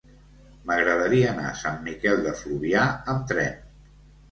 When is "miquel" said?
1.89-2.25